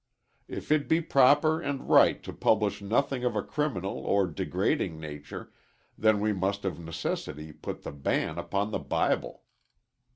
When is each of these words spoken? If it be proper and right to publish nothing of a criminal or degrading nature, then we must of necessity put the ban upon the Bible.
If 0.47 0.71
it 0.71 0.89
be 0.89 0.99
proper 0.99 1.61
and 1.61 1.87
right 1.87 2.23
to 2.23 2.33
publish 2.33 2.81
nothing 2.81 3.23
of 3.23 3.35
a 3.35 3.43
criminal 3.43 3.99
or 3.99 4.25
degrading 4.25 4.99
nature, 4.99 5.51
then 5.95 6.19
we 6.19 6.33
must 6.33 6.65
of 6.65 6.79
necessity 6.79 7.51
put 7.53 7.83
the 7.83 7.91
ban 7.91 8.39
upon 8.39 8.71
the 8.71 8.79
Bible. 8.79 9.43